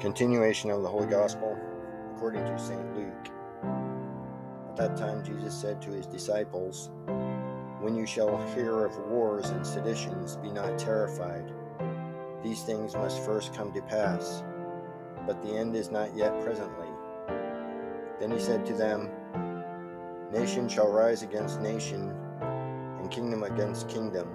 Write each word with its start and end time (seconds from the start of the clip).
Continuation 0.00 0.70
of 0.70 0.82
the 0.82 0.88
Holy 0.88 1.08
Gospel 1.08 1.58
according 2.14 2.44
to 2.44 2.56
St. 2.56 2.96
Luke. 2.96 3.28
At 4.68 4.76
that 4.76 4.96
time, 4.96 5.24
Jesus 5.24 5.52
said 5.52 5.82
to 5.82 5.90
his 5.90 6.06
disciples, 6.06 6.90
When 7.80 7.96
you 7.96 8.06
shall 8.06 8.40
hear 8.54 8.84
of 8.84 8.96
wars 9.08 9.50
and 9.50 9.66
seditions, 9.66 10.36
be 10.36 10.52
not 10.52 10.78
terrified. 10.78 11.52
These 12.44 12.62
things 12.62 12.94
must 12.94 13.24
first 13.24 13.52
come 13.52 13.72
to 13.72 13.82
pass, 13.82 14.44
but 15.26 15.42
the 15.42 15.56
end 15.56 15.74
is 15.74 15.90
not 15.90 16.14
yet 16.16 16.44
presently. 16.44 16.88
Then 18.20 18.30
he 18.30 18.38
said 18.38 18.64
to 18.66 18.74
them, 18.74 19.10
Nation 20.32 20.68
shall 20.68 20.92
rise 20.92 21.24
against 21.24 21.60
nation, 21.60 22.14
and 22.40 23.10
kingdom 23.10 23.42
against 23.42 23.88
kingdom 23.88 24.28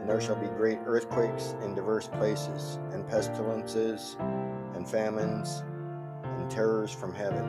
and 0.00 0.08
there 0.08 0.20
shall 0.20 0.36
be 0.36 0.48
great 0.48 0.78
earthquakes 0.86 1.54
in 1.62 1.74
diverse 1.74 2.08
places, 2.08 2.78
and 2.92 3.06
pestilences, 3.06 4.16
and 4.74 4.88
famines, 4.88 5.62
and 6.24 6.50
terrors 6.50 6.90
from 6.90 7.14
heaven. 7.14 7.44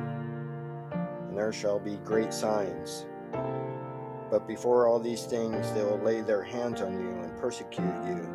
And 1.29 1.37
there 1.37 1.53
shall 1.53 1.79
be 1.79 1.95
great 1.97 2.33
signs. 2.33 3.05
But 4.29 4.47
before 4.47 4.85
all 4.85 4.99
these 4.99 5.25
things, 5.25 5.71
they 5.71 5.83
will 5.83 5.99
lay 5.99 6.21
their 6.21 6.43
hands 6.43 6.81
on 6.81 6.93
you 6.93 7.09
and 7.23 7.37
persecute 7.37 8.05
you, 8.05 8.29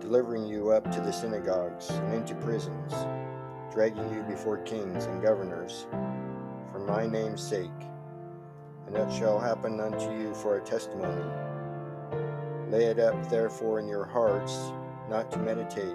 delivering 0.00 0.46
you 0.46 0.70
up 0.70 0.90
to 0.92 1.00
the 1.00 1.12
synagogues 1.12 1.90
and 1.90 2.14
into 2.14 2.36
prisons, 2.36 2.92
dragging 3.72 4.14
you 4.14 4.22
before 4.22 4.58
kings 4.58 5.06
and 5.06 5.20
governors, 5.20 5.86
for 6.70 6.78
my 6.78 7.04
name's 7.04 7.42
sake. 7.42 7.70
And 8.86 8.96
it 8.96 9.12
shall 9.12 9.40
happen 9.40 9.80
unto 9.80 10.12
you 10.16 10.34
for 10.34 10.58
a 10.58 10.60
testimony. 10.60 11.53
Lay 12.74 12.86
it 12.86 12.98
up 12.98 13.30
therefore 13.30 13.78
in 13.78 13.86
your 13.86 14.04
hearts, 14.04 14.72
not 15.08 15.30
to 15.30 15.38
meditate 15.38 15.94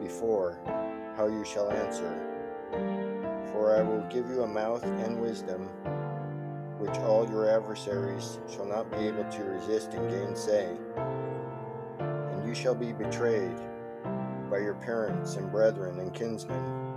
before 0.00 0.56
how 1.16 1.26
you 1.26 1.44
shall 1.44 1.68
answer. 1.68 2.16
For 3.50 3.76
I 3.76 3.82
will 3.82 4.02
give 4.02 4.28
you 4.28 4.44
a 4.44 4.46
mouth 4.46 4.84
and 4.84 5.20
wisdom, 5.20 5.62
which 6.78 6.96
all 6.98 7.28
your 7.28 7.50
adversaries 7.50 8.38
shall 8.48 8.66
not 8.66 8.88
be 8.92 8.98
able 8.98 9.24
to 9.24 9.42
resist 9.42 9.94
and 9.94 10.08
gainsay. 10.08 10.76
And 11.98 12.46
you 12.46 12.54
shall 12.54 12.76
be 12.76 12.92
betrayed 12.92 13.58
by 14.48 14.58
your 14.58 14.74
parents 14.74 15.34
and 15.34 15.50
brethren 15.50 15.98
and 15.98 16.14
kinsmen 16.14 16.94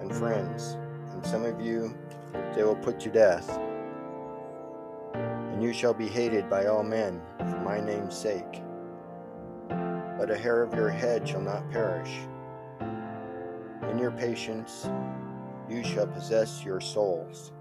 and 0.00 0.14
friends, 0.14 0.76
and 1.10 1.26
some 1.26 1.44
of 1.44 1.60
you 1.60 1.98
they 2.54 2.62
will 2.62 2.76
put 2.76 3.00
to 3.00 3.10
death 3.10 3.58
and 5.60 5.68
you 5.68 5.74
shall 5.74 5.92
be 5.92 6.08
hated 6.08 6.48
by 6.48 6.64
all 6.68 6.82
men 6.82 7.20
for 7.38 7.60
my 7.60 7.78
name's 7.78 8.16
sake. 8.16 8.62
But 9.68 10.30
a 10.30 10.38
hair 10.38 10.62
of 10.62 10.72
your 10.72 10.88
head 10.88 11.28
shall 11.28 11.42
not 11.42 11.70
perish. 11.70 12.10
In 13.90 13.98
your 13.98 14.10
patience 14.10 14.88
you 15.68 15.84
shall 15.84 16.06
possess 16.06 16.64
your 16.64 16.80
souls. 16.80 17.52